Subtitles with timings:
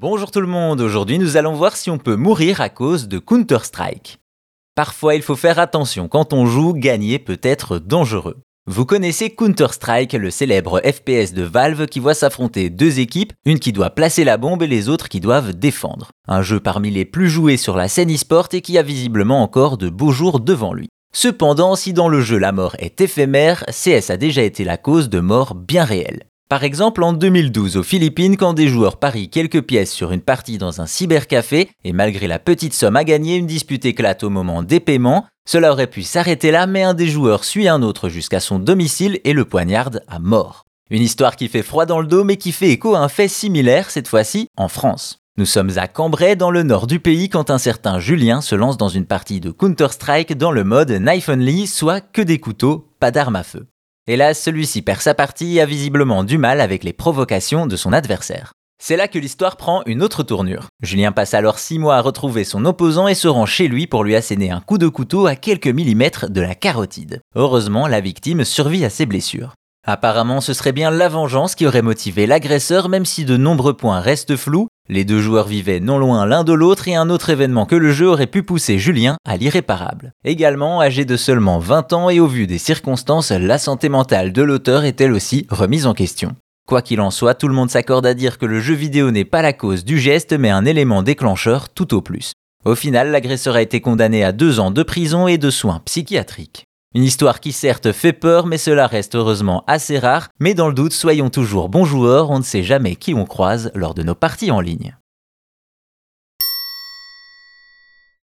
[0.00, 3.18] Bonjour tout le monde, aujourd'hui nous allons voir si on peut mourir à cause de
[3.18, 4.20] Counter-Strike.
[4.76, 8.36] Parfois il faut faire attention, quand on joue, gagner peut être dangereux.
[8.68, 13.72] Vous connaissez Counter-Strike, le célèbre FPS de Valve qui voit s'affronter deux équipes, une qui
[13.72, 16.12] doit placer la bombe et les autres qui doivent défendre.
[16.28, 19.78] Un jeu parmi les plus joués sur la scène e-sport et qui a visiblement encore
[19.78, 20.86] de beaux jours devant lui.
[21.12, 25.08] Cependant, si dans le jeu la mort est éphémère, CS a déjà été la cause
[25.08, 26.27] de morts bien réelles.
[26.48, 30.56] Par exemple, en 2012 aux Philippines, quand des joueurs parient quelques pièces sur une partie
[30.56, 34.62] dans un cybercafé, et malgré la petite somme à gagner, une dispute éclate au moment
[34.62, 38.40] des paiements, cela aurait pu s'arrêter là, mais un des joueurs suit un autre jusqu'à
[38.40, 40.64] son domicile et le poignarde à mort.
[40.90, 43.28] Une histoire qui fait froid dans le dos, mais qui fait écho à un fait
[43.28, 45.18] similaire, cette fois-ci en France.
[45.36, 48.78] Nous sommes à Cambrai, dans le nord du pays, quand un certain Julien se lance
[48.78, 53.10] dans une partie de Counter-Strike dans le mode Knife Only, soit que des couteaux, pas
[53.10, 53.66] d'armes à feu.
[54.10, 57.92] Hélas, celui-ci perd sa partie et a visiblement du mal avec les provocations de son
[57.92, 58.54] adversaire.
[58.82, 60.68] C'est là que l'histoire prend une autre tournure.
[60.80, 64.04] Julien passe alors 6 mois à retrouver son opposant et se rend chez lui pour
[64.04, 67.20] lui asséner un coup de couteau à quelques millimètres de la carotide.
[67.34, 69.52] Heureusement, la victime survit à ses blessures.
[69.86, 74.00] Apparemment, ce serait bien la vengeance qui aurait motivé l'agresseur, même si de nombreux points
[74.00, 74.68] restent flous.
[74.90, 77.92] Les deux joueurs vivaient non loin l'un de l'autre et un autre événement que le
[77.92, 80.12] jeu aurait pu pousser Julien à l'irréparable.
[80.24, 84.42] Également, âgé de seulement 20 ans et au vu des circonstances, la santé mentale de
[84.42, 86.34] l'auteur est elle aussi remise en question.
[86.66, 89.24] Quoi qu'il en soit, tout le monde s'accorde à dire que le jeu vidéo n'est
[89.26, 92.32] pas la cause du geste, mais un élément déclencheur tout au plus.
[92.64, 96.67] Au final, l'agresseur a été condamné à deux ans de prison et de soins psychiatriques.
[96.94, 100.30] Une histoire qui certes fait peur, mais cela reste heureusement assez rare.
[100.40, 103.70] Mais dans le doute, soyons toujours bons joueurs, on ne sait jamais qui on croise
[103.74, 104.96] lors de nos parties en ligne.